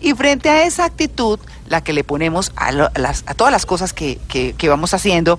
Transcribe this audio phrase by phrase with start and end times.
[0.00, 1.38] Y frente a esa actitud,
[1.68, 5.38] la que le ponemos a, a todas las cosas que, que vamos haciendo,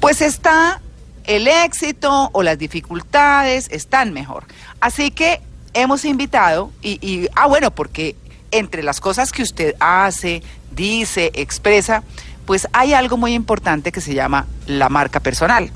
[0.00, 0.80] pues está
[1.24, 4.44] el éxito o las dificultades están mejor.
[4.80, 5.40] Así que
[5.74, 8.16] hemos invitado, y, ah, bueno, porque
[8.50, 10.42] entre las cosas que usted hace,
[10.72, 12.02] dice, expresa,
[12.44, 15.70] pues hay algo muy importante que se llama la marca personal.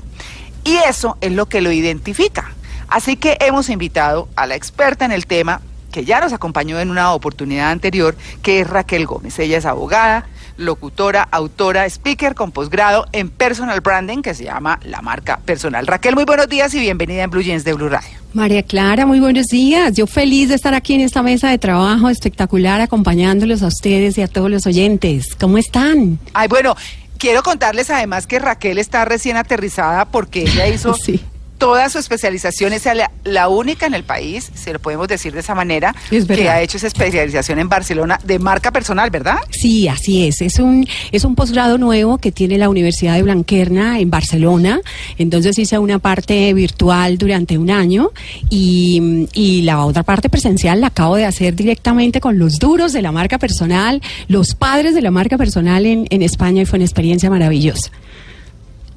[0.63, 2.51] Y eso es lo que lo identifica.
[2.89, 5.61] Así que hemos invitado a la experta en el tema,
[5.97, 9.39] que ya nos acompañó en una oportunidad anterior, que es Raquel Gómez.
[9.39, 15.01] Ella es abogada, locutora, autora, speaker con posgrado en personal branding que se llama La
[15.01, 15.87] Marca Personal.
[15.87, 18.09] Raquel, muy buenos días y bienvenida en Blue Jeans de Blue Radio.
[18.35, 19.95] María Clara, muy buenos días.
[19.95, 24.21] Yo feliz de estar aquí en esta mesa de trabajo espectacular acompañándolos a ustedes y
[24.21, 25.35] a todos los oyentes.
[25.39, 26.19] ¿Cómo están?
[26.35, 26.75] Ay, bueno,
[27.17, 31.23] quiero contarles además que Raquel está recién aterrizada porque ella hizo sí
[31.57, 32.87] toda su especialización es
[33.23, 36.77] la, única en el país, si lo podemos decir de esa manera, que ha hecho
[36.77, 39.37] esa especialización en Barcelona de marca personal, ¿verdad?
[39.49, 40.41] Sí, así es.
[40.41, 44.81] Es un, es un posgrado nuevo que tiene la Universidad de Blanquerna en Barcelona.
[45.17, 48.11] Entonces hice una parte virtual durante un año
[48.49, 53.01] y, y la otra parte presencial la acabo de hacer directamente con los duros de
[53.01, 56.85] la marca personal, los padres de la marca personal en, en España y fue una
[56.85, 57.91] experiencia maravillosa.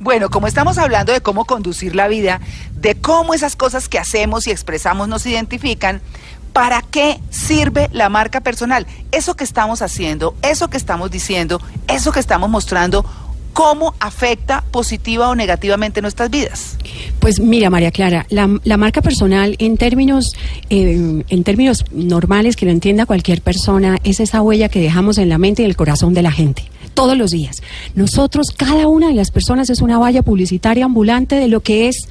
[0.03, 2.41] Bueno, como estamos hablando de cómo conducir la vida,
[2.75, 6.01] de cómo esas cosas que hacemos y expresamos nos identifican,
[6.55, 8.87] ¿para qué sirve la marca personal?
[9.13, 13.05] Eso que estamos haciendo, eso que estamos diciendo, eso que estamos mostrando,
[13.53, 16.77] ¿cómo afecta positiva o negativamente nuestras vidas?
[17.19, 20.35] Pues mira, María Clara, la, marca personal en términos,
[20.71, 25.29] eh, en términos normales que lo entienda cualquier persona, es esa huella que dejamos en
[25.29, 27.63] la mente y el corazón de la gente todos los días.
[27.95, 32.09] Nosotros, cada una de las personas es una valla publicitaria ambulante de lo que es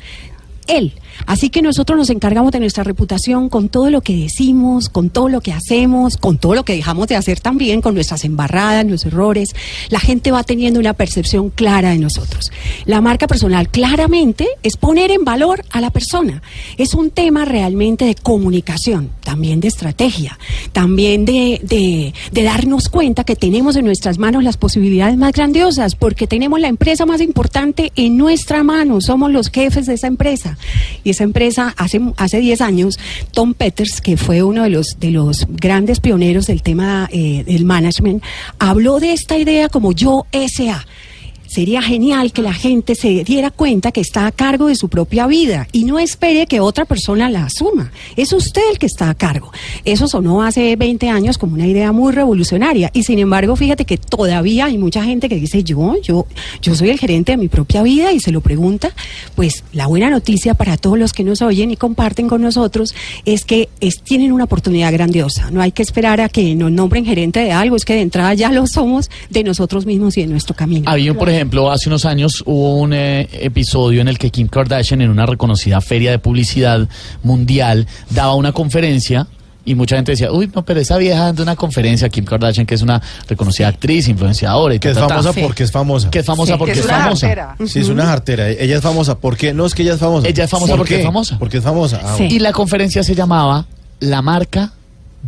[0.68, 0.94] él.
[1.26, 5.30] Así que nosotros nos encargamos de nuestra reputación con todo lo que decimos, con todo
[5.30, 9.14] lo que hacemos, con todo lo que dejamos de hacer también, con nuestras embarradas, nuestros
[9.14, 9.56] errores.
[9.90, 12.52] La gente va teniendo una percepción clara de nosotros.
[12.86, 16.42] La marca personal claramente es poner en valor a la persona.
[16.78, 20.38] Es un tema realmente de comunicación, también de estrategia,
[20.72, 21.60] también de,
[22.32, 26.68] de, darnos cuenta que tenemos en nuestras manos las posibilidades más grandiosas, porque tenemos la
[26.68, 30.58] empresa más importante en nuestra mano, somos los jefes de esa empresa
[31.10, 33.00] esa empresa hace hace 10 años,
[33.32, 37.66] Tom Peters, que fue uno de los de los grandes pioneros del tema eh, del
[37.66, 38.24] management,
[38.60, 40.86] habló de esta idea como yo SA
[41.50, 45.28] sería genial que la gente se diera cuenta que está a cargo de su propia
[45.28, 47.92] vida y no espere que otra persona la asuma.
[48.16, 49.52] Es usted el que está a cargo.
[49.84, 53.98] Eso sonó hace 20 años como una idea muy revolucionaria y sin embargo, fíjate que
[53.98, 56.28] todavía hay mucha gente que dice, "Yo, yo
[56.62, 58.92] yo soy el gerente de mi propia vida" y se lo pregunta.
[59.36, 62.94] Pues la buena noticia para todos los que nos oyen y comparten con nosotros
[63.26, 65.50] es que es, tienen una oportunidad grandiosa.
[65.52, 68.34] No hay que esperar a que nos nombren gerente de algo, es que de entrada
[68.34, 70.90] ya lo somos de nosotros mismos y de nuestro camino.
[70.90, 75.10] Había, ejemplo, hace unos años hubo un eh, episodio en el que Kim Kardashian, en
[75.10, 76.88] una reconocida feria de publicidad
[77.24, 79.28] mundial, daba una conferencia
[79.64, 82.76] y mucha gente decía, uy, no, pero esa vieja dando una conferencia, Kim Kardashian, que
[82.76, 84.76] es una reconocida actriz, influenciadora.
[84.76, 86.10] Y que es famosa porque es famosa.
[86.10, 87.56] Que es famosa porque es, famosa.
[87.66, 88.50] Sí, es una artera.
[88.50, 89.18] Ella es famosa.
[89.18, 89.54] ¿Por qué?
[89.54, 90.28] No es que ella es famosa.
[90.28, 91.40] Ella es famosa porque es famosa.
[91.40, 92.02] Porque es famosa.
[92.04, 93.66] Ah, y la conferencia se llamaba
[94.00, 94.74] La marca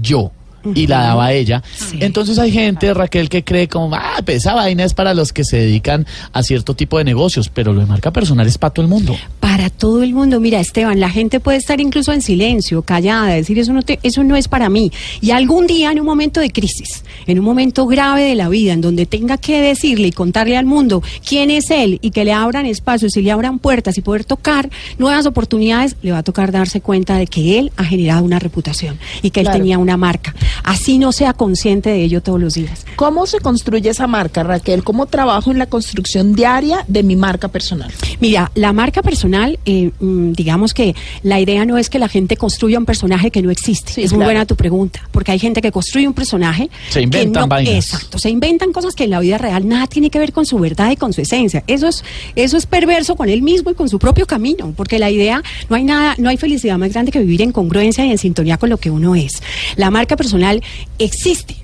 [0.02, 0.32] Yo
[0.76, 1.64] y la daba ella.
[2.00, 5.44] Entonces hay gente, Raquel, que cree como, ah, pues esa vaina es para los que
[5.44, 8.84] se dedican a cierto tipo de negocios, pero lo de marca personal es para todo
[8.86, 9.16] el mundo.
[9.40, 10.40] Para todo el mundo.
[10.40, 14.36] Mira, Esteban, la gente puede estar incluso en silencio, callada, decir, eso no, eso no
[14.36, 14.92] es para mí.
[15.22, 18.74] Y algún día, en un momento de crisis, en un momento grave de la vida,
[18.74, 22.34] en donde tenga que decirle y contarle al mundo quién es él y que le
[22.34, 26.52] abran espacios y le abran puertas y poder tocar nuevas oportunidades, le va a tocar
[26.52, 30.34] darse cuenta de que él ha generado una reputación y que él tenía una marca
[30.64, 32.86] así no sea consciente de ello todos los días.
[32.96, 34.84] ¿Cómo se construye esa marca, Raquel?
[34.84, 37.92] ¿Cómo trabajo en la construcción diaria de mi marca personal?
[38.20, 42.38] Mira, la marca personal, eh, mm, digamos que la idea no es que la gente
[42.38, 44.04] construya un personaje que no existe.
[44.04, 46.70] es muy buena tu pregunta, porque hay gente que construye un personaje.
[46.90, 47.74] Se inventan vainas.
[47.74, 50.60] Exacto, se inventan cosas que en la vida real nada tiene que ver con su
[50.60, 51.64] verdad y con su esencia.
[51.68, 52.04] Eso es,
[52.36, 55.76] eso es perverso con él mismo y con su propio camino, porque la idea, no
[55.76, 58.70] hay nada, no hay felicidad más grande que vivir en congruencia y en sintonía con
[58.70, 59.42] lo que uno es.
[59.76, 60.51] La marca personal
[61.00, 61.62] existe.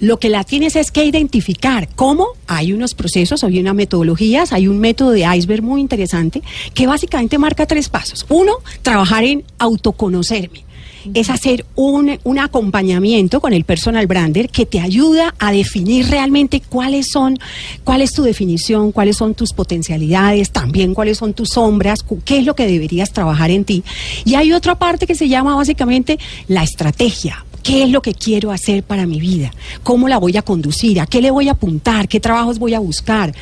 [0.00, 4.66] Lo que la tienes es que identificar cómo hay unos procesos, hay unas metodologías, hay
[4.66, 6.42] un método de iceberg muy interesante
[6.72, 8.24] que básicamente marca tres pasos.
[8.30, 10.64] Uno, trabajar en autoconocerme
[11.14, 16.60] es hacer un, un, acompañamiento con el personal brander que te ayuda a definir realmente
[16.60, 17.38] cuáles son,
[17.84, 22.44] cuál es tu definición, cuáles son tus potencialidades, también cuáles son tus sombras, qué es
[22.44, 23.82] lo que deberías trabajar en ti.
[24.24, 28.50] Y hay otra parte que se llama básicamente la estrategia ¿Qué es lo que quiero
[28.50, 29.52] hacer para mi vida?
[29.82, 31.00] ¿Cómo la voy a conducir?
[31.00, 32.08] ¿A qué le voy a apuntar?
[32.08, 33.34] ¿Qué trabajos voy a buscar?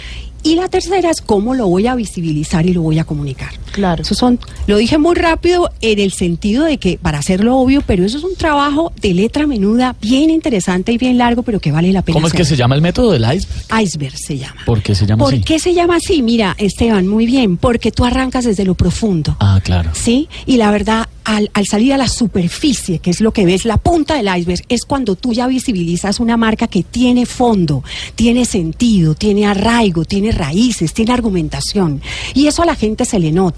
[0.42, 3.50] Y la tercera es cómo lo voy a visibilizar y lo voy a comunicar.
[3.72, 4.02] Claro.
[4.02, 8.04] Eso son, lo dije muy rápido en el sentido de que, para hacerlo obvio, pero
[8.04, 11.92] eso es un trabajo de letra menuda, bien interesante y bien largo, pero que vale
[11.92, 12.14] la pena.
[12.14, 13.82] ¿Cómo es que se llama el método del iceberg?
[13.82, 14.62] Iceberg se llama.
[14.64, 15.42] ¿Por qué se llama ¿Por así?
[15.42, 16.22] qué se llama así?
[16.22, 19.36] Mira, Esteban, muy bien, porque tú arrancas desde lo profundo.
[19.40, 19.90] Ah, claro.
[19.94, 20.28] ¿Sí?
[20.46, 23.76] Y la verdad, al, al salir a la superficie, que es lo que ves, la
[23.76, 27.82] punta del iceberg, es cuando tú ya visibilizas una marca que tiene fondo,
[28.14, 32.00] tiene sentido, tiene arraigo, tiene raíces, tiene argumentación.
[32.34, 33.57] Y eso a la gente se le nota.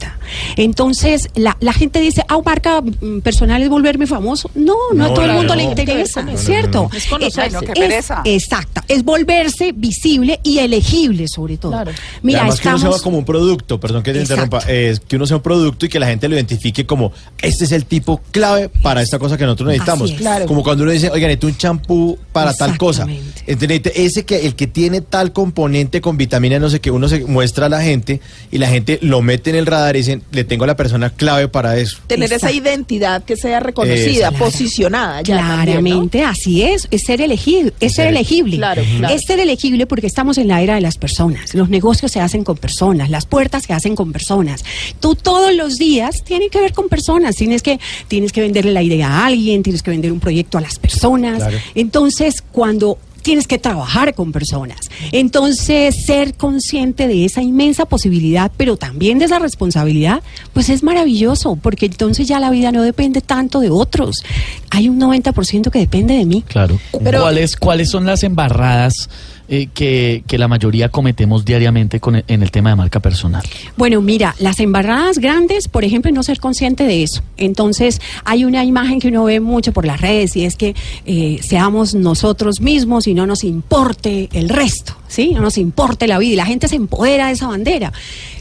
[0.56, 4.50] Entonces, la, la gente dice, ah, marca mm, personal es volverme famoso.
[4.54, 6.88] No, no, a todo el mundo le interesa, No, no, no, ¿cierto?
[6.90, 6.96] no.
[6.96, 7.58] Es conocerse.
[7.58, 8.22] Es- pereza.
[8.24, 11.72] exacta, es volverse visible y elegible sobre todo.
[11.72, 11.92] Claro.
[12.22, 14.44] Mira, además que uno sea como un producto, perdón que te Exacto.
[14.44, 17.12] interrumpa, es que uno sea un producto y que la gente lo identifique como
[17.42, 20.10] este es el tipo clave para esta cosa que nosotros necesitamos.
[20.10, 20.18] Es.
[20.18, 20.46] Claro.
[20.46, 23.06] Como cuando uno dice, oiga, necesito un champú para tal cosa.
[23.46, 27.24] Entonces, ese que el que tiene tal componente con vitamina, no sé qué, uno se
[27.24, 28.20] muestra a la gente
[28.50, 31.10] y la gente lo mete en el radar y dicen, le tengo a la persona
[31.10, 31.98] clave para eso.
[32.06, 34.44] Tener esa identidad que sea reconocida, Exacto.
[34.44, 35.22] posicionada.
[35.22, 35.64] ya también, ¿no?
[35.64, 38.56] Claramente, así es, es ser elegible, es ser ser- elegible.
[38.56, 39.14] Claro, claro.
[39.14, 41.54] Es ser elegible porque estamos en la era de las personas.
[41.54, 44.64] Los negocios se hacen con personas, las puertas se hacen con personas.
[45.00, 47.78] Tú todos los días tienes que ver con personas, tienes que
[48.08, 51.38] tienes que venderle la idea a alguien, tienes que vender un proyecto a las personas.
[51.38, 51.58] Claro.
[51.74, 54.78] Entonces, cuando tienes que trabajar con personas.
[55.12, 60.22] Entonces, ser consciente de esa inmensa posibilidad, pero también de esa responsabilidad,
[60.52, 64.24] pues es maravilloso, porque entonces ya la vida no depende tanto de otros.
[64.70, 66.42] Hay un 90% que depende de mí.
[66.46, 66.78] Claro.
[67.02, 69.08] Pero- ¿Cuáles, ¿Cuáles son las embarradas
[69.52, 73.42] eh, que, la mayoría cometemos diariamente con el- en el tema de marca personal?
[73.76, 77.22] Bueno, mira, las embarradas grandes, por ejemplo, no ser consciente de eso.
[77.36, 80.74] Entonces, hay una imagen que uno ve mucho por las redes y es que
[81.04, 85.32] eh, seamos nosotros mismos y no nos importe el resto, ¿sí?
[85.34, 87.92] No nos importe la vida y la gente se empodera de esa bandera.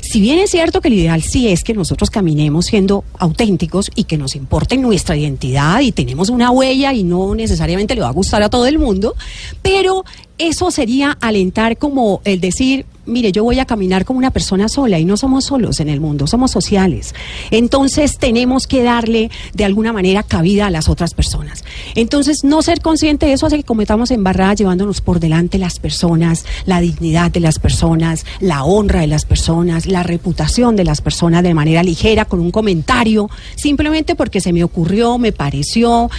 [0.01, 4.03] Si bien es cierto que el ideal sí es que nosotros caminemos siendo auténticos y
[4.05, 8.11] que nos importe nuestra identidad y tenemos una huella y no necesariamente le va a
[8.11, 9.15] gustar a todo el mundo,
[9.61, 10.03] pero
[10.39, 14.97] eso sería alentar como el decir, mire, yo voy a caminar como una persona sola
[14.97, 17.13] y no somos solos en el mundo, somos sociales.
[17.51, 21.63] Entonces tenemos que darle de alguna manera cabida a las otras personas.
[21.95, 26.45] Entonces no ser consciente de eso hace que cometamos embarradas llevándonos por delante las personas,
[26.65, 31.43] la dignidad de las personas, la honra de las personas, la reputación de las personas
[31.43, 36.09] de manera ligera con un comentario, simplemente porque se me ocurrió, me pareció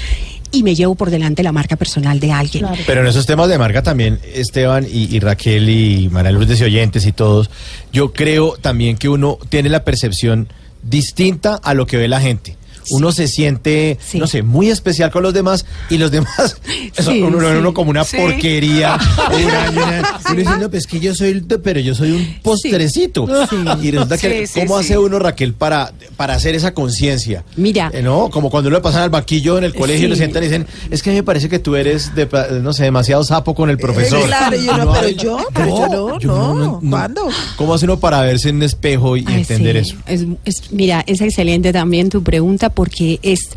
[0.52, 2.66] y me llevo por delante la marca personal de alguien.
[2.66, 2.82] Claro.
[2.86, 6.64] Pero en esos temas de marca también, Esteban y, y Raquel y María Lourdes y
[6.64, 7.50] oyentes y todos,
[7.92, 10.48] yo creo también que uno tiene la percepción
[10.82, 12.56] distinta a lo que ve la gente.
[12.90, 14.18] Uno se siente, Sí.
[14.18, 16.56] no sé, muy especial con los demás y los demás,
[16.96, 17.46] eso, Sí, uno, sí.
[17.58, 18.98] uno como una porquería.
[19.28, 23.26] una- una- uno dice, no, pues es que yo soy, pero yo soy un postrecito.
[23.82, 27.44] Y resulta que, ¿cómo hace uno, Raquel, para, para hacer esa conciencia?
[27.56, 27.90] Mira.
[27.92, 28.30] Eh, ¿No?
[28.30, 31.02] Como cuando le pasan al banquillo en el colegio y lo sientan y dicen, es
[31.02, 32.28] que a mí me parece que tú eres, de,
[32.62, 34.24] no sé, demasiado sapo con el profesor.
[34.26, 36.80] claro, pero yo, pero yo no, no.
[36.90, 37.28] ¿Cuándo?
[37.56, 39.96] ¿Cómo hace uno para verse en un espejo y, Ay, entender eso?
[40.06, 43.50] Es, es- mira, es excelente también tu pregunta porque es,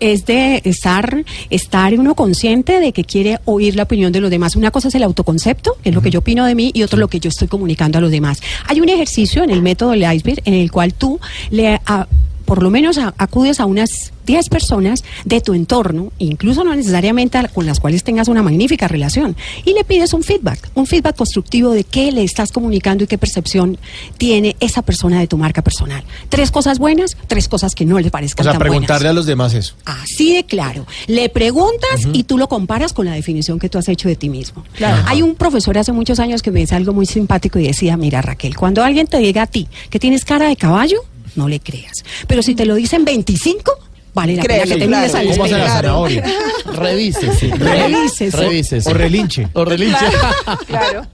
[0.00, 4.56] es de estar, estar uno consciente de que quiere oír la opinión de los demás.
[4.56, 6.98] Una cosa es el autoconcepto, que es lo que yo opino de mí, y otro
[6.98, 8.40] lo que yo estoy comunicando a los demás.
[8.66, 11.80] Hay un ejercicio en el método del iceberg en el cual tú le...
[11.86, 12.06] a-
[12.50, 17.38] por lo menos a- acudes a unas 10 personas de tu entorno, incluso no necesariamente
[17.54, 21.70] con las cuales tengas una magnífica relación, y le pides un feedback, un feedback constructivo
[21.70, 23.78] de qué le estás comunicando y qué percepción
[24.18, 26.02] tiene esa persona de tu marca personal.
[26.28, 29.10] Tres cosas buenas, tres cosas que no le O parezcan sea, tan preguntarle buenas.
[29.12, 29.74] a los demás eso.
[29.84, 30.86] Así de claro.
[31.06, 34.28] Le preguntas y tú lo comparas con la definición que tú has hecho de ti
[34.28, 34.64] mismo.
[34.76, 35.04] Claro.
[35.06, 38.22] Hay un profesor hace muchos años que me dice algo muy simpático y decía, mira
[38.22, 40.98] Raquel, cuando alguien te diga a ti que tienes cara de caballo,
[41.36, 42.04] no le creas.
[42.26, 43.72] Pero si te lo dicen 25,
[44.14, 45.02] vale la pena Créele, que te claro.
[45.02, 45.64] mires al ¿Cómo la espejo.
[45.64, 45.72] Claro.
[45.82, 46.24] zanahoria?
[46.72, 47.50] Revísese.
[47.56, 48.36] Revísese.
[48.36, 48.90] Revísese.
[48.90, 49.48] O relinche.
[49.52, 50.06] O relinche.
[50.66, 51.06] Claro.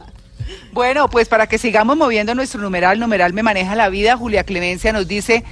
[0.73, 4.93] Bueno, pues para que sigamos moviendo nuestro numeral, numeral me maneja la vida, Julia Clemencia
[4.93, 5.43] nos dice,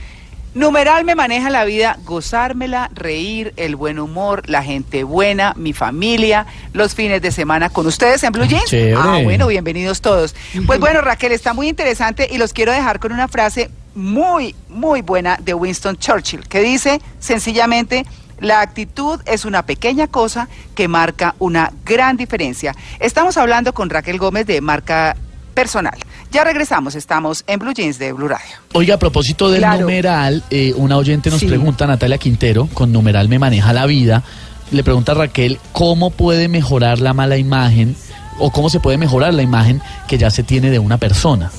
[0.52, 6.44] numeral me maneja la vida, gozármela, reír, el buen humor, la gente buena, mi familia,
[6.75, 8.66] los fines de semana con ustedes en Blue Jeans.
[8.66, 8.97] chévere.
[8.99, 10.35] Ah, bueno, bienvenidos todos.
[10.66, 15.02] Pues bueno, Raquel, está muy interesante y los quiero dejar con una frase muy, muy
[15.02, 18.04] buena de Winston Churchill, que dice sencillamente,
[18.40, 22.74] la actitud es una pequeña cosa que marca una gran diferencia.
[23.00, 25.16] Estamos hablando con Raquel Gómez de marca
[25.54, 25.96] personal.
[26.32, 28.56] Ya regresamos, estamos en Blue Jeans de Blue Radio.
[28.72, 29.82] Oiga, a propósito del Claro.
[29.82, 31.46] numeral, eh, una oyente nos Sí.
[31.46, 34.22] pregunta, Natalia Quintero, con numeral me maneja la vida.
[34.70, 37.94] le pregunta a Raquel cómo puede mejorar la mala imagen
[38.40, 41.52] o cómo se puede mejorar la imagen que ya se tiene de una persona.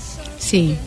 [0.46, 0.78] Sí.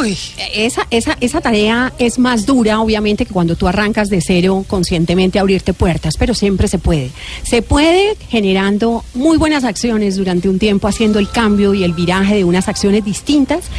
[0.00, 0.18] Uy.
[0.54, 5.38] Esa, esa, esa tarea es más dura, obviamente, que cuando tú arrancas de cero conscientemente
[5.38, 7.10] a abrirte puertas, pero siempre se puede.
[7.44, 12.34] Se puede generando muy buenas acciones durante un tiempo, haciendo el cambio y el viraje
[12.34, 13.70] de unas acciones distintas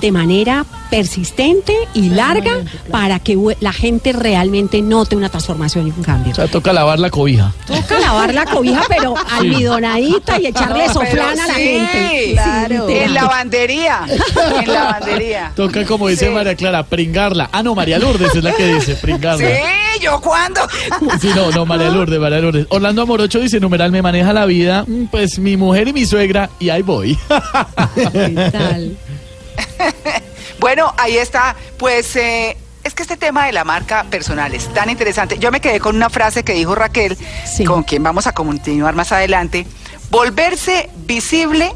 [0.00, 2.52] de manera persistente y larga
[2.90, 6.32] para que la gente realmente note una transformación y un cambio.
[6.32, 7.52] O sea, toca lavar la cobija.
[7.66, 12.32] Toca lavar la cobija, pero almidonadita y echarle No, soflán a la sí, gente.
[12.32, 12.86] claro.
[12.88, 14.00] Sí, En lavandería.
[14.62, 15.52] En lavandería.
[15.56, 16.32] Toca, como dice Sí.
[16.32, 17.48] María Clara, pringarla.
[17.52, 19.46] Ah, no, María Lourdes es la que dice, pringarla.
[19.46, 20.60] Sí, yo cuando.
[21.20, 22.66] Sí, no, no, María Lourdes, María Lourdes.
[22.70, 26.50] Orlando Amorocho dice, numeral, me maneja la vida, mm, pues mi mujer y mi suegra,
[26.60, 27.18] y ahí voy.
[27.94, 28.96] ¿Qué tal?
[30.58, 31.54] Bueno, ahí está.
[31.78, 35.38] Pues eh, es que este tema de la marca personal es tan interesante.
[35.38, 37.64] Yo me quedé con una frase que dijo Raquel, Sí.
[37.64, 39.66] con quien vamos a continuar más adelante.
[40.10, 41.72] Volverse visible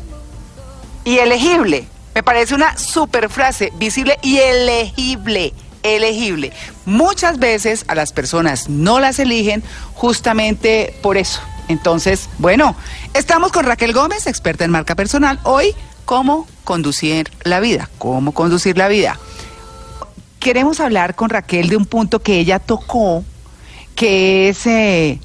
[1.04, 1.87] y elegible.
[2.14, 5.52] Me parece una super frase, visible y elegible.
[5.83, 6.52] Elegible.
[6.85, 9.62] Muchas veces a las personas no las eligen
[9.95, 11.40] justamente por eso.
[11.69, 12.75] Entonces, bueno,
[13.14, 15.38] estamos con Raquel Gómez, experta en marca personal.
[15.45, 17.91] Hoy, cómo conducir la vida.
[17.99, 19.19] Cómo conducir la vida.
[20.39, 23.25] Queremos hablar con Raquel de un punto que ella tocó,
[23.97, 25.19] que es eh,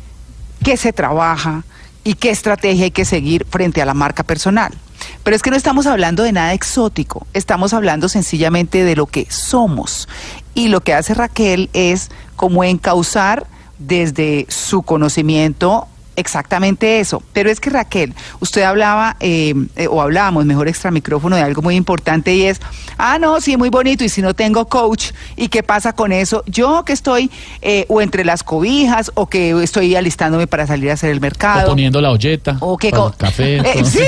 [0.64, 1.64] qué se trabaja
[2.04, 4.74] y qué estrategia hay que seguir frente a la marca personal.
[5.22, 9.28] Pero es que no estamos hablando de nada exótico, estamos hablando sencillamente de lo que
[9.30, 10.10] somos.
[10.56, 13.46] Y lo que hace Raquel es como encauzar
[13.78, 17.22] desde su conocimiento exactamente eso.
[17.34, 21.62] Pero es que Raquel, usted hablaba, eh, eh, o hablábamos mejor extra micrófono de algo
[21.62, 22.60] muy importante y es,
[22.98, 26.44] ah, no, sí, muy bonito, y si no tengo coach, ¿y qué pasa con eso?
[26.48, 27.32] Yo que estoy
[27.62, 31.22] eh, o entre las cobijas o que estoy alistándome para salir a hacer el O
[31.22, 31.68] mercado.
[31.70, 32.58] poniendo la olleta.
[32.60, 33.56] O que para el café.
[33.76, 34.00] Eh, sí,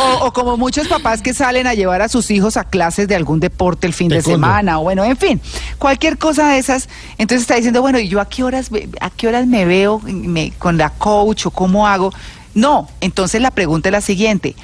[0.00, 3.14] o, o como muchos papás que salen a llevar a sus hijos a clases de
[3.14, 5.40] algún deporte el fin de semana, o bueno, en fin,
[5.78, 6.88] cualquier cosa de esas.
[7.18, 10.52] Entonces está diciendo, bueno, ¿y yo a qué horas, a qué horas me veo me-
[10.58, 12.12] con la coach o cómo hago?
[12.54, 14.56] No, entonces la pregunta es la siguiente.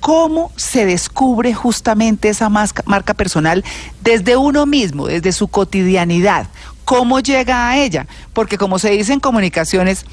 [0.00, 3.64] ¿Cómo se descubre justamente esa marca personal
[4.02, 6.48] desde uno mismo, desde su cotidianidad?
[6.84, 8.06] ¿Cómo llega a ella?
[8.34, 10.04] Porque como se dice en comunicaciones,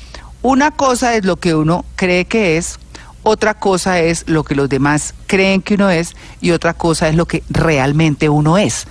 [0.42, 2.80] una cosa es lo que uno cree que es,
[3.24, 7.16] otra cosa es lo que los demás creen que uno es y otra cosa es
[7.16, 8.88] lo que realmente uno es.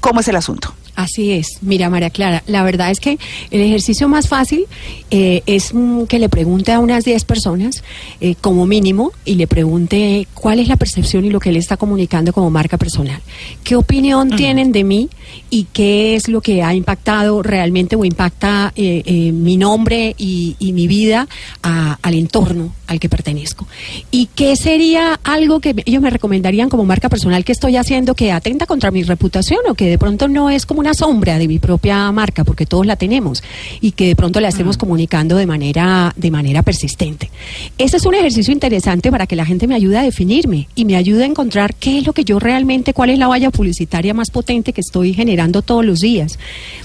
[0.00, 0.74] ¿Cómo es el asunto?
[1.02, 1.58] Así es.
[1.62, 3.18] Mira, María Clara, la verdad es que
[3.50, 4.66] el ejercicio más fácil
[5.10, 7.82] eh, es mm, que le pregunte a unas 10 personas,
[8.20, 11.76] eh, como mínimo, y le pregunte cuál es la percepción y lo que él está
[11.78, 13.20] comunicando como marca personal.
[13.64, 15.08] ¿Qué opinión tienen de mí
[15.48, 20.56] y qué es lo que ha impactado realmente o impacta eh, eh, mi nombre y,
[20.58, 21.26] y mi vida
[21.62, 23.66] a- al entorno al que pertenezco?
[24.10, 28.14] ¿Y qué sería algo que me- ellos me recomendarían como marca personal que estoy haciendo
[28.14, 31.48] que atenta contra mi reputación o que de pronto no es como una sombra de
[31.48, 33.42] mi propia marca, porque todos la tenemos,
[33.80, 37.30] y que de pronto la estemos comunicando de manera, de manera persistente?
[37.78, 40.96] Ese es un ejercicio interesante para que la gente me ayude a definirme y me
[40.96, 44.30] ayude a encontrar qué es lo que yo realmente, cuál es la valla publicitaria más
[44.30, 46.38] potente que estoy generando todos los días.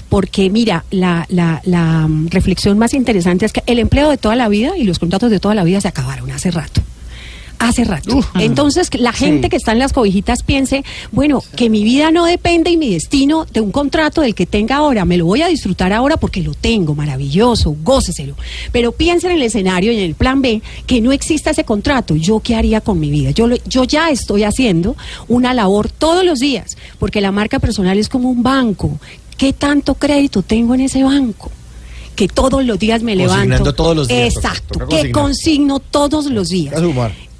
[0.08, 4.36] Porque mira, la, la, la mm, reflexión más interesante es que el empleo de toda
[4.36, 6.82] la vida y los contratos de toda la vida se acabaron hace rato.
[7.58, 8.20] Hace rato.
[8.38, 12.26] Entonces, que la gente que está en las cobijitas piense, bueno, que mi vida no
[12.26, 15.04] depende y mi destino de un contrato del que tenga ahora.
[15.06, 18.36] Me lo voy a disfrutar ahora porque lo tengo, maravilloso, góceselo.
[18.72, 22.14] Pero piensen en el escenario y en el plan B, que no exista ese contrato.
[22.14, 23.30] ¿Yo qué haría con mi vida?
[23.30, 24.94] Yo, lo- yo ya estoy haciendo
[25.26, 28.98] una labor todos los días, porque la marca personal es como un banco.
[29.38, 31.50] ¿Qué tanto crédito tengo en ese banco?
[32.14, 33.74] Que todos los días me Consignando levanto.
[33.74, 34.86] todos los días, Exacto.
[34.88, 36.74] que consigno todos los días.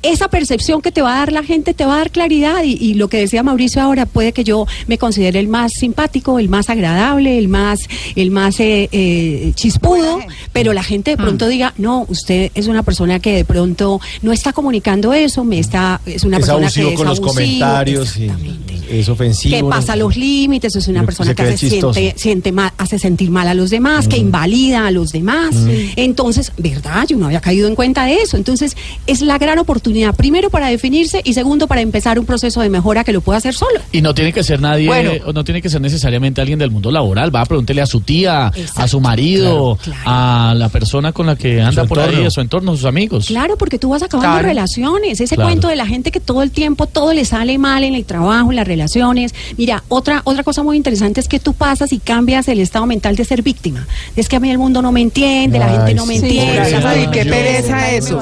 [0.02, 2.72] Esa percepción que te va a dar la gente te va a dar claridad y,
[2.72, 6.48] y lo que decía Mauricio ahora puede que yo me considere el más simpático, el
[6.48, 7.80] más agradable, el más
[8.14, 10.20] el más eh, eh, chispudo,
[10.52, 14.32] pero la gente de pronto diga no, usted es una persona que de pronto no
[14.32, 18.16] está comunicando eso, me está es una es persona que es con los abusivo, comentarios
[18.16, 18.75] y exactamente.
[18.90, 19.56] Es ofensivo.
[19.56, 19.68] que ¿no?
[19.68, 23.54] pasa los límites, es una persona que hace, siente, siente mal, hace sentir mal a
[23.54, 25.54] los demás, que invalida a los demás.
[25.96, 27.06] Entonces, ¿verdad?
[27.08, 28.36] Yo no había caído en cuenta de eso.
[28.36, 28.76] Entonces,
[29.06, 33.04] es la gran oportunidad, primero para definirse y segundo para empezar un proceso de mejora
[33.04, 33.80] que lo pueda hacer solo.
[33.92, 35.10] Y no tiene que ser nadie, Bueno.
[35.26, 37.34] o no tiene que ser necesariamente alguien del mundo laboral.
[37.34, 40.02] Va a preguntarle a su tía, a su marido, Claro, claro.
[40.04, 43.26] a la persona con la que anda por ahí, a su entorno, a sus amigos.
[43.26, 44.48] Claro, porque tú vas acabando Claro.
[44.48, 45.20] relaciones.
[45.20, 45.50] Ese Claro.
[45.50, 48.50] cuento de la gente que todo el tiempo todo le sale mal en el trabajo,
[48.50, 49.34] en la relaciones.
[49.56, 53.16] Mira, otra, otra cosa muy interesante es que tú pasas y cambias el estado mental
[53.16, 53.86] de ser víctima.
[54.16, 56.26] Es que a mí el mundo no me entiende, la gente no me sí.
[56.26, 56.60] entiende.
[56.60, 57.08] Ay, ¿sabes?
[57.08, 58.20] qué pereza eso.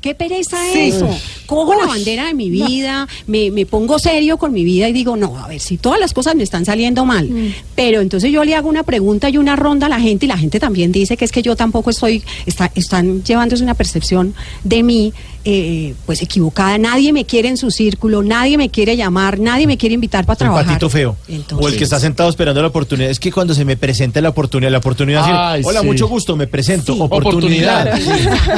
[0.00, 0.80] Qué pereza Sí.
[0.80, 1.08] eso.
[1.46, 5.16] Cojo la bandera de mi vida, me, me pongo serio con mi vida y digo,
[5.16, 7.28] no, a ver, si todas las cosas me están saliendo mal,
[7.74, 10.38] pero entonces yo le hago una pregunta y una ronda a la gente y la
[10.38, 14.34] gente también dice que es que yo tampoco estoy, está- están llevándose una percepción
[14.64, 15.12] de mí,
[15.48, 16.76] eh, pues equivocada.
[16.78, 20.34] Nadie me quiere en su círculo, nadie me quiere llamar, nadie me quiere invitar para
[20.34, 20.66] El trabajar.
[20.66, 21.16] patito feo.
[21.28, 23.10] Entonces- o el que está sentado esperando la oportunidad.
[23.10, 25.86] Es que cuando se me presenta la oportunidad, la oportunidad es Ay, decir, hola, sí.
[25.86, 26.94] mucho gusto, me presento.
[26.94, 26.98] Sí.
[27.00, 27.86] Oportunidad.
[27.86, 27.96] Oportunidad.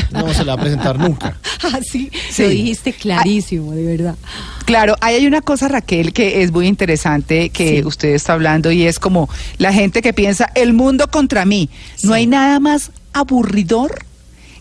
[0.01, 0.07] Sí.
[0.13, 1.39] No se la va a presentar nunca.
[1.71, 2.43] Ah, sí, Sí.
[2.45, 4.15] lo dijiste clarísimo, de verdad.
[4.65, 7.85] Claro, ahí hay una cosa, Raquel, que es muy interesante que Sí.
[7.85, 11.69] usted está hablando y es como la gente que piensa, el mundo contra mí.
[12.03, 14.05] No hay nada más aburridor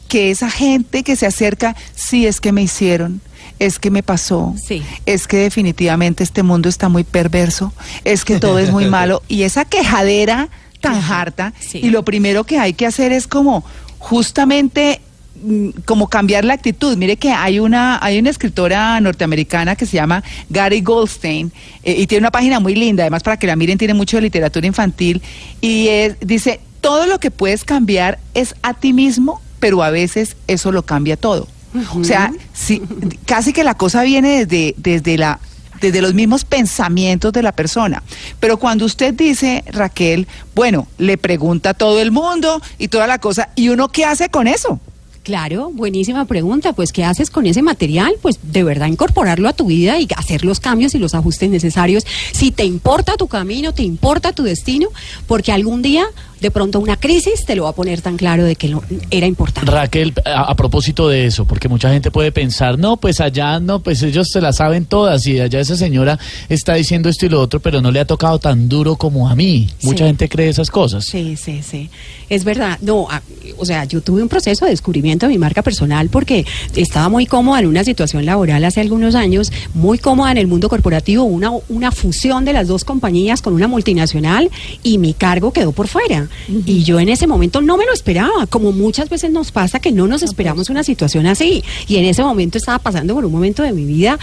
[0.08, 3.20] que esa gente que se acerca, sí es que me hicieron,
[3.60, 4.82] es que me pasó, Sí.
[5.06, 7.74] es que definitivamente este mundo está muy perverso,
[8.06, 10.48] es que todo es muy malo y esa quejadera
[10.80, 11.80] tan harta Sí.
[11.84, 13.66] y lo primero que hay que hacer es como
[14.00, 15.02] justamente
[15.86, 16.98] como cambiar la actitud.
[16.98, 21.52] Mire que hay una hay una escritora norteamericana que se llama Gary Goldstein
[21.84, 24.22] eh, y tiene una página muy linda, además para que la miren tiene mucho de
[24.22, 25.22] literatura infantil
[25.62, 30.36] y es- dice todo lo que puedes cambiar es a ti mismo, pero a veces
[30.48, 31.48] eso lo cambia todo.
[31.96, 32.82] O sea, sí,
[33.26, 35.40] casi que la cosa viene desde desde la
[35.82, 38.02] desde los mismos pensamientos de la persona.
[38.40, 43.20] Pero cuando usted dice, Raquel, bueno, le pregunta a todo el mundo y toda la
[43.20, 44.80] cosa, ¿y uno qué hace con eso?
[45.28, 46.72] Claro, buenísima pregunta.
[46.72, 48.14] Pues, ¿qué haces con ese material?
[48.22, 52.06] Pues, de verdad, incorporarlo a tu vida y hacer los cambios y los ajustes necesarios.
[52.32, 54.88] Si te importa tu camino, te importa tu destino,
[55.28, 56.06] porque algún día,
[56.42, 59.26] de pronto, una crisis te lo va a poner tan claro de que lo, era
[59.28, 59.70] importante.
[59.72, 63.80] Raquel, a, a propósito de eso, porque mucha gente puede pensar, no, pues allá no,
[63.82, 67.42] pues ellos se la saben todas y allá esa señora está diciendo esto y lo
[67.42, 69.68] otro, pero no le ha tocado tan duro como a mí.
[69.84, 71.06] Mucha gente cree esas cosas.
[71.06, 71.90] Sí, sí, sí.
[72.30, 72.78] Es verdad.
[72.82, 73.22] No, a-
[73.58, 77.26] o sea, yo tuve un proceso de descubrimiento de mi marca personal porque estaba muy
[77.26, 81.52] cómoda en una situación laboral hace algunos años, muy cómoda en el mundo corporativo, una,
[81.70, 84.50] una fusión de las dos compañías con una multinacional
[84.84, 86.27] y mi cargo quedó por fuera.
[86.48, 89.92] Y yo en ese momento no me lo esperaba, como muchas veces nos pasa que
[89.92, 91.64] no nos esperamos una situación así.
[91.88, 94.18] Y en ese momento estaba pasando por un momento de mi vida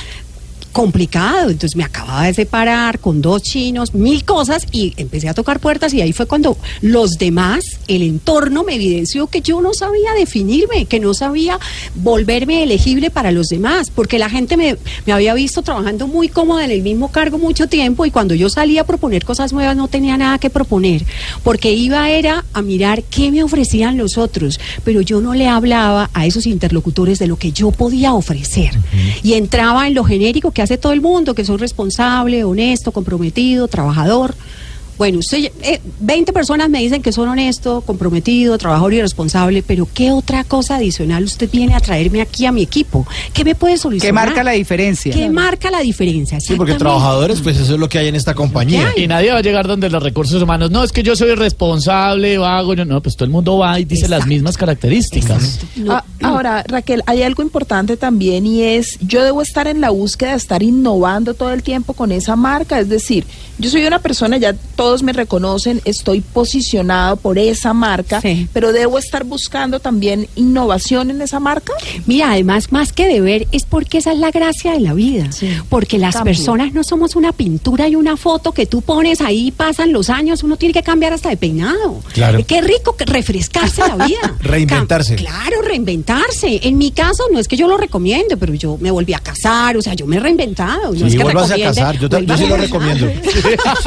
[0.74, 1.50] complicado.
[1.50, 5.94] Entonces me acababa de separar con dos chinos, mil cosas y empecé a tocar puertas
[5.94, 10.86] y ahí fue cuando los demás, el entorno me evidenció que yo no sabía definirme,
[10.86, 11.60] que no sabía
[11.94, 16.64] volverme elegible para los demás, porque la gente me, me había visto trabajando muy cómoda
[16.64, 19.86] en el mismo cargo mucho tiempo y cuando yo salía a proponer cosas nuevas no
[19.86, 21.04] tenía nada que proponer,
[21.44, 26.10] porque iba era a mirar qué me ofrecían los otros, pero yo no le hablaba
[26.14, 28.72] a esos interlocutores de lo que yo podía ofrecer
[29.22, 33.68] y entraba en lo genérico que hace todo el mundo, que soy responsable, honesto, comprometido,
[33.68, 34.34] trabajador.
[34.98, 39.88] Bueno, usted, eh, 20 personas me dicen que son honesto, comprometido, trabajador y responsable, pero
[39.92, 43.06] ¿qué otra cosa adicional usted viene a traerme aquí a mi equipo?
[43.32, 44.26] ¿Qué me puede ¿Qué solucionar?
[44.26, 45.12] marca la diferencia?
[45.12, 46.40] ¿Qué marca la diferencia?
[46.40, 48.92] Sí, porque trabajadores, pues eso es lo que hay en esta compañía.
[48.94, 51.34] ¿Qué Y nadie va a llegar donde los recursos humanos, no, es que yo soy
[51.34, 55.60] responsable, vago, yo no, pues todo el mundo va y dice las mismas características.
[55.76, 59.90] No, Ah, ahora, Raquel, hay algo importante también y es, yo debo estar en la
[59.90, 63.24] búsqueda de estar innovando todo el tiempo con esa marca, es decir,
[63.58, 64.54] yo soy una persona, ya
[64.84, 68.46] todos me reconocen, estoy posicionado por esa marca, Sí.
[68.52, 71.72] pero debo estar buscando también innovación en esa marca.
[72.04, 75.32] Mira, además, más que deber, es porque esa es la gracia de la vida.
[75.32, 75.48] Sí.
[75.70, 76.34] Porque las Cambio.
[76.34, 80.42] personas no somos una pintura y una foto que tú pones ahí, pasan los años,
[80.42, 82.02] uno tiene que cambiar hasta de peinado.
[82.12, 82.38] Claro.
[82.46, 84.34] Qué rico que refrescarse la vida.
[84.40, 85.16] Reinventarse.
[85.16, 86.60] Cam- Claro, reinventarse.
[86.64, 89.78] En mi caso, no es que yo lo recomiende, pero yo me volví a casar,
[89.78, 90.92] o sea, yo me he reinventado.
[90.92, 93.06] No Sí, es que vuélvase a recomiende, casar, yo, yo sí lo recomiendo.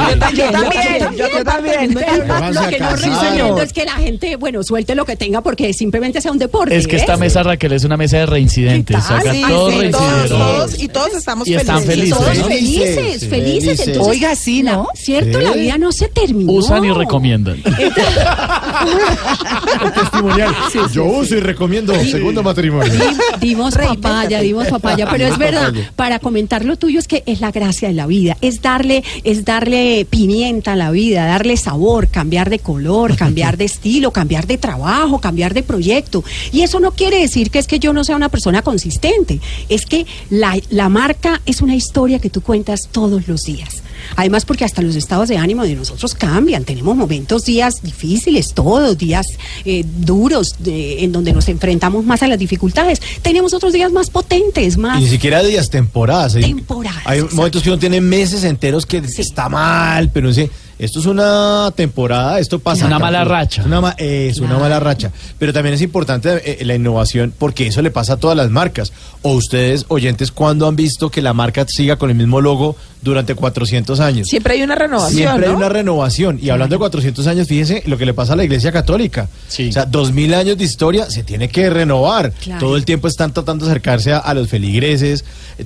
[0.08, 0.84] Yo también, yo también.
[0.88, 3.00] Vuélvanse Lo a que no casar.
[3.10, 6.76] recomiendo es que la gente, bueno, suelte lo que tenga porque simplemente sea un deporte.
[6.76, 7.20] Es que esta ¿ves?
[7.22, 8.98] mesa, Raquel, es una mesa de reincidentes.
[9.08, 12.46] Todos sí, todos, y todos estamos Y están felices, Todos ¿no?
[12.46, 13.30] felices, Felices, felices.
[13.30, 13.88] felices.
[13.88, 14.88] Entonces, Oiga, sí, ¿no?
[14.96, 15.44] cierto, Sí.
[15.46, 16.52] la vida no se terminó.
[16.54, 17.62] Usan y recomiendan.
[19.94, 20.56] testimonial.
[20.94, 22.92] Yo uso y recomiendo segundo matrimonio.
[22.94, 27.42] Di- Dimos papaya, dimos papaya, pero es verdad, para comentar lo tuyo es que es
[27.42, 32.50] la gracia de la vida, es darle, es darle pimienta la vida, darle sabor, cambiar
[32.50, 36.24] de color, cambiar de estilo, cambiar de trabajo, cambiar de proyecto.
[36.52, 39.86] Y eso no quiere decir que es que yo no sea una persona consistente, es
[39.86, 43.84] que la, la marca es una historia que tú cuentas todos los días.
[44.16, 46.64] Además, porque hasta los estados de ánimo de nosotros cambian.
[46.64, 49.26] Tenemos momentos, días difíciles, todos, días
[49.66, 53.02] eh, duros, de- en donde nos enfrentamos más a las dificultades.
[53.24, 55.00] Tenemos otros días más potentes, más...
[55.02, 56.34] Y ni siquiera días, temporadas.
[56.34, 59.22] Temporadas, Hay momentos que uno tiene meses enteros que Sí.
[59.22, 62.86] está mal, pero no sé, esto es una temporada, esto pasa.
[62.86, 63.62] Una mala racha.
[63.62, 65.12] Es una, ma- es una mala racha.
[65.40, 68.92] Pero también es importante eh, la innovación porque eso le pasa a todas las marcas.
[69.24, 73.34] O ustedes, oyentes, ¿cuándo han visto que la marca siga con el mismo logo durante
[73.36, 74.28] 400 años?
[74.28, 76.40] Siempre hay una renovación, Siempre hay una renovación.
[76.42, 79.28] Y hablando de 400 años, fíjense lo que le pasa a la Iglesia Católica.
[79.48, 79.70] Sí.
[79.70, 82.32] O sea, 2000 años de historia se tiene que renovar.
[82.34, 82.60] Claro.
[82.60, 85.26] Todo el tiempo están tratando de acercarse a, a los feligreses.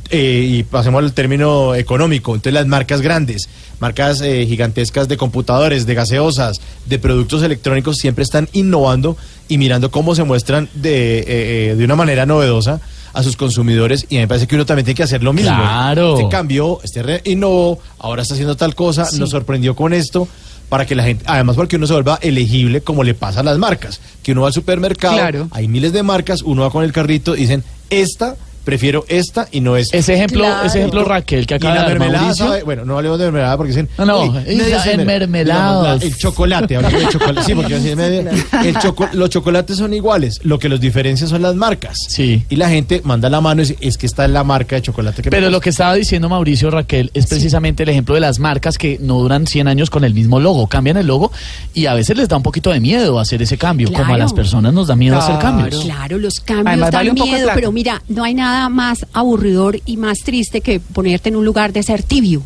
[0.10, 2.34] eh, y pasemos al término económico.
[2.34, 3.50] Entonces, las marcas grandes,
[3.82, 9.18] marcas eh, gigantescas de computadores, de gaseosas, de productos electrónicos, siempre están innovando
[9.50, 11.26] y mirando cómo se muestran de, eh,
[11.72, 12.80] eh, de una manera novedosa
[13.14, 15.54] a sus consumidores y me parece que uno también tiene que hacer lo mismo.
[15.58, 16.16] Claro.
[16.18, 20.28] Este cambió, este re- innovó, ahora está haciendo tal cosa, nos sorprendió con esto
[20.70, 23.58] para que la gente, además porque uno se vuelva elegible como le pasa a las
[23.58, 25.48] marcas, que uno va al supermercado, Claro.
[25.52, 29.76] hay miles de marcas, uno va con el carrito, dicen, esta, prefiero esta y no
[29.78, 29.98] esta.
[29.98, 30.66] Ese ejemplo, Claro.
[30.68, 32.46] ese ejemplo Raquel que Y acaba la de dar mermelada, Mauricio.
[32.48, 33.90] sabe- bueno, no hablemos de mermelada porque dicen.
[33.98, 35.82] No, no, "Uy, y medio la- se en mer- mermelados".
[35.84, 36.78] digamos, la- El chocolate,
[37.12, 37.44] chocolate.
[37.46, 38.32] Sí, porque yo decía medio-
[38.64, 40.40] el choco- los chocolates son iguales.
[40.44, 41.98] Lo que los diferencia son las marcas.
[42.08, 42.44] Sí.
[42.50, 44.82] Y la gente manda la mano y dice, es que esta es la marca de
[44.84, 45.64] chocolate que me Pero lo gusta".
[45.64, 49.48] que estaba diciendo Mauricio Raquel es precisamente el ejemplo de las marcas que no duran
[49.48, 51.32] 100 años con el mismo logo, cambian el logo
[51.74, 54.20] y a veces les da un poquito de miedo hacer ese cambio, como a Claro.
[54.24, 55.58] las personas nos da miedo hacer Claro.
[55.58, 55.84] cambios.
[55.84, 59.98] Claro, los cambios Además, dan vale miedo, pero mira, no hay nada más aburridor y
[59.98, 62.42] más triste que ponerte en un lugar de ser tibio.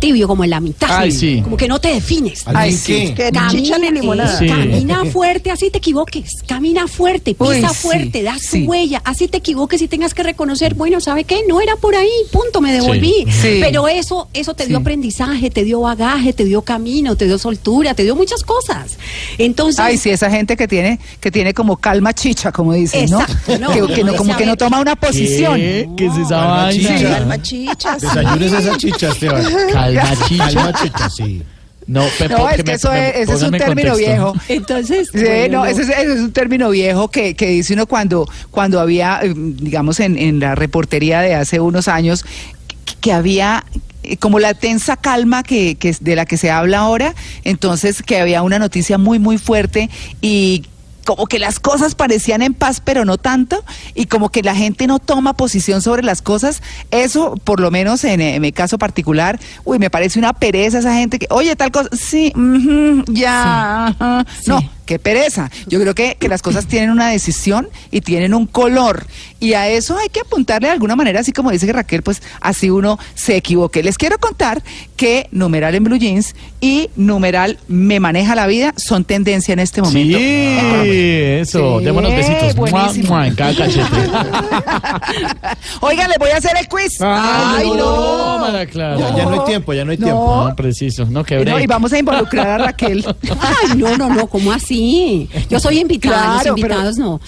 [0.00, 0.88] Tibio, como en la mitad.
[0.90, 1.40] Ay, sí.
[1.44, 2.46] Como que no te defines.
[2.46, 3.12] ¿Al Ay, sí.
[3.14, 4.38] Que ni limonada.
[4.38, 4.46] Sí.
[4.46, 6.42] camina fuerte, así te equivoques.
[6.46, 8.64] Camina fuerte, Uy, pisa sí, fuerte, da sí.
[8.64, 9.02] su huella.
[9.04, 11.40] Así te equivoques y tengas que reconocer, bueno, ¿sabe qué?
[11.48, 13.26] No era por ahí, punto, me devolví.
[13.30, 13.58] Sí.
[13.60, 14.80] Pero eso, eso te dio Sí.
[14.80, 18.96] aprendizaje, te dio bagaje, te dio camino, te dio soltura, te dio muchas cosas.
[19.38, 23.20] Entonces, Ay, sí, esa gente que tiene, que tiene como calma chicha, como dicen, ¿no?
[23.20, 25.56] Exacto, no, que, que no, como que no toma una posición.
[25.56, 25.88] ¿Qué?
[25.96, 26.72] ¿Qué es esa Calma, vaina?
[26.88, 26.98] chicha.
[26.98, 28.06] Sí, alma chicha, sí.
[28.06, 29.44] Desayunes esa chicha, Esteban.
[29.94, 30.44] Calma, chicha.
[30.46, 31.42] Calma, chicha, sí.
[31.86, 33.96] No, pe- No, es que me- eso me- es, ese es un término contexto.
[33.96, 34.34] viejo.
[34.48, 35.08] entonces.
[35.12, 38.28] Sí, bueno, no, ese es, ese es un término viejo que, que dice uno cuando,
[38.50, 42.24] cuando había, eh, digamos, en, en la reportería de hace unos años,
[42.84, 43.64] que, que había
[44.04, 48.02] eh, como la tensa calma que, que es de la que se habla ahora, entonces
[48.02, 50.66] que había una noticia muy, muy fuerte y
[51.10, 53.64] como que las cosas parecían en paz, pero no tanto,
[53.96, 58.04] y como que la gente no toma posición sobre las cosas, eso, por lo menos
[58.04, 61.72] en, en mi caso particular, uy, me parece una pereza esa gente que, oye, tal
[61.72, 62.32] cosa, sí,
[63.08, 64.24] ya, ajá".
[64.40, 64.50] Sí.
[64.50, 65.52] no, qué pereza.
[65.68, 69.06] Yo creo que, que las cosas tienen una decisión y tienen un color.
[69.38, 72.70] Y a eso hay que apuntarle de alguna manera, así como dice Raquel, pues así
[72.70, 73.84] uno se equivoque.
[73.84, 74.64] Les quiero contar
[74.96, 79.80] que numeral en Blue Jeans y numeral me maneja la vida son tendencia en este
[79.80, 80.18] momento.
[80.18, 81.78] Sí, en eso.
[81.78, 82.56] Sí, Démonos besitos.
[82.56, 83.08] Mua, buenísimo.
[83.10, 83.96] mua, en cada cachete.
[85.82, 87.00] Oiga, les voy a hacer el quiz.
[87.00, 88.38] Ay, no.
[88.40, 88.98] Mara Clara.
[88.98, 90.04] Ya, ya no hay tiempo, ya no hay No.
[90.06, 90.44] tiempo.
[90.48, 91.06] No, preciso.
[91.06, 93.04] No, que No, y vamos a involucrar a Raquel.
[93.40, 94.79] Ay, no, no, no, ¿cómo así?
[95.48, 97.20] Yo soy invitada, Claro, los pero- invitados no.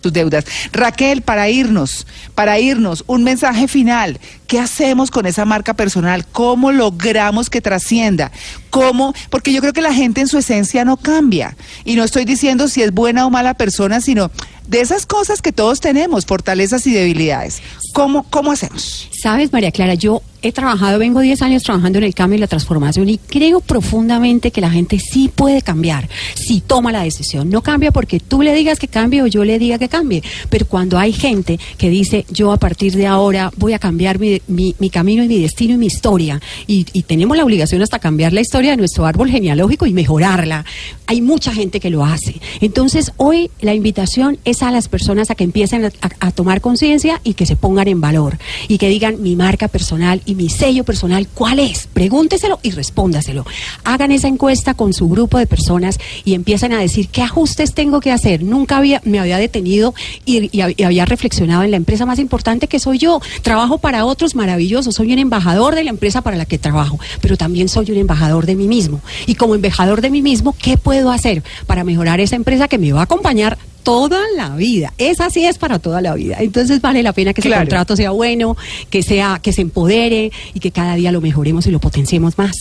[0.00, 0.46] tus deudas.
[0.72, 4.18] Raquel, para irnos, para irnos, un mensaje final.
[4.46, 6.24] ¿Qué hacemos con esa marca personal?
[6.32, 8.32] ¿Cómo logramos que trascienda?
[8.70, 9.12] ¿Cómo?
[9.28, 11.54] Porque yo creo que la gente en su esencia no cambia.
[11.84, 14.30] Y no estoy diciendo si es buena o mala persona, sino
[14.70, 17.60] de esas cosas que todos tenemos, fortalezas y debilidades.
[17.92, 19.08] ¿Cómo, cómo hacemos?
[19.10, 22.46] Sabes, María Clara, yo he trabajado, vengo 10 años trabajando en el cambio y la
[22.46, 27.50] transformación y creo profundamente que la gente sí puede cambiar, si toma la decisión.
[27.50, 30.66] No cambia porque tú le digas que cambie o yo le diga que cambie, pero
[30.66, 35.24] cuando hay gente que dice yo a partir de ahora voy a cambiar mi camino
[35.24, 38.70] y mi destino y mi historia y, y tenemos la obligación hasta cambiar la historia
[38.70, 40.64] de nuestro árbol genealógico y mejorarla,
[41.06, 42.40] hay mucha gente que lo hace.
[42.60, 47.20] Entonces hoy la invitación es a las personas a que empiecen a, a- tomar conciencia
[47.24, 50.84] y que se pongan en valor y que digan mi marca personal y mi sello
[50.84, 51.88] personal, ¿cuál es?
[51.92, 53.44] Pregúnteselo y respóndaselo.
[53.84, 58.00] Hagan esa encuesta con su grupo de personas y empiezan a decir qué ajustes tengo
[58.00, 58.42] que hacer.
[58.42, 59.94] Nunca había, me había detenido
[60.24, 63.20] y, y y había reflexionado en la empresa más importante que soy yo.
[63.42, 67.36] Trabajo para otros maravillosos, soy un embajador de la empresa para la que trabajo, pero
[67.36, 69.00] también soy un embajador de mí mismo.
[69.26, 72.92] Y como embajador de mí mismo, ¿qué puedo hacer para mejorar esa empresa que me
[72.92, 73.58] va a acompañar?
[73.90, 74.92] Toda la vida.
[74.98, 76.36] Esa sí es para toda la vida.
[76.38, 78.56] Entonces vale la pena que ese contrato sea bueno,
[78.88, 82.56] que sea, que se empodere y que cada día lo mejoremos y lo potenciemos más.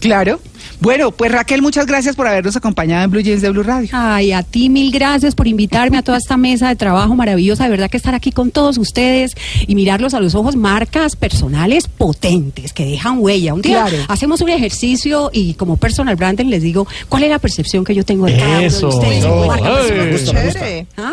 [0.00, 0.40] Claro.
[0.80, 3.88] Bueno, pues Raquel, muchas gracias por habernos acompañado en Blue Jeans de Blue Radio.
[3.92, 7.64] Ay, a ti mil gracias por invitarme a toda esta mesa de trabajo maravillosa.
[7.64, 9.32] De verdad que estar aquí con todos ustedes
[9.66, 13.52] y mirarlos a los ojos, marcas personales potentes que dejan huella.
[13.54, 14.04] Un día Claro.
[14.08, 18.04] hacemos un ejercicio y como personal branding les digo cuál es la percepción que yo
[18.04, 19.18] tengo de cada uno de ustedes.
[19.18, 19.28] eso.
[19.28, 19.74] como marca Ay.
[19.74, 20.06] personal.
[20.06, 20.60] Me gusta, me gusta.
[20.60, 20.86] Chévere.
[20.96, 21.12] ¿Ah?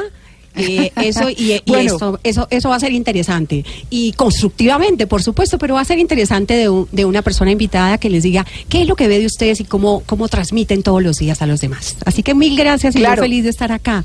[0.58, 1.92] Eh, eso y, y Bueno.
[1.94, 6.00] esto, eso, eso va a ser interesante y constructivamente, por supuesto, pero va a ser
[6.00, 9.20] interesante de, un- de una persona invitada que les diga qué es lo que ve
[9.20, 11.96] de ustedes y cómo, cómo transmiten todos los días a los demás.
[12.06, 13.22] Así que mil gracias y Claro.
[13.22, 14.04] muy feliz de estar acá.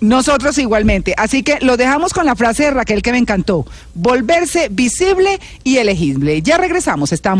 [0.00, 1.12] Nosotros igualmente.
[1.16, 3.66] Así que lo dejamos con la frase de Raquel que me encantó.
[3.94, 6.40] Volverse visible y elegible.
[6.40, 7.10] Ya regresamos.
[7.10, 7.36] Estamos.